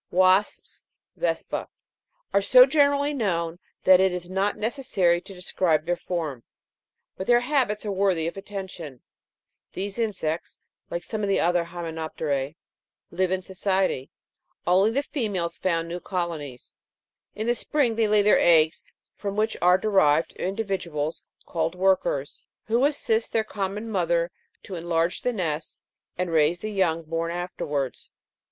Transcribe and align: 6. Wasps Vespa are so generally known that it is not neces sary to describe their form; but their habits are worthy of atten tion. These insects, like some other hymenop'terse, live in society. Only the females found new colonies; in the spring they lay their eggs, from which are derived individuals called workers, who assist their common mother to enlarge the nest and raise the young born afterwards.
6. 0.09 0.15
Wasps 0.15 0.83
Vespa 1.15 1.69
are 2.33 2.41
so 2.41 2.65
generally 2.65 3.13
known 3.13 3.59
that 3.83 3.99
it 3.99 4.11
is 4.11 4.31
not 4.31 4.55
neces 4.55 4.85
sary 4.85 5.21
to 5.21 5.35
describe 5.35 5.85
their 5.85 5.95
form; 5.95 6.41
but 7.17 7.27
their 7.27 7.41
habits 7.41 7.85
are 7.85 7.91
worthy 7.91 8.25
of 8.25 8.35
atten 8.35 8.65
tion. 8.67 9.03
These 9.73 9.99
insects, 9.99 10.57
like 10.89 11.03
some 11.03 11.21
other 11.23 11.65
hymenop'terse, 11.65 12.55
live 13.11 13.31
in 13.31 13.43
society. 13.43 14.09
Only 14.65 14.89
the 14.89 15.03
females 15.03 15.59
found 15.59 15.87
new 15.87 15.99
colonies; 15.99 16.73
in 17.35 17.45
the 17.45 17.53
spring 17.53 17.95
they 17.95 18.07
lay 18.07 18.23
their 18.23 18.39
eggs, 18.39 18.83
from 19.13 19.35
which 19.35 19.55
are 19.61 19.77
derived 19.77 20.31
individuals 20.31 21.21
called 21.45 21.75
workers, 21.75 22.41
who 22.65 22.85
assist 22.85 23.33
their 23.33 23.43
common 23.43 23.87
mother 23.87 24.31
to 24.63 24.73
enlarge 24.73 25.21
the 25.21 25.31
nest 25.31 25.79
and 26.17 26.31
raise 26.31 26.61
the 26.61 26.71
young 26.71 27.03
born 27.03 27.29
afterwards. 27.29 28.09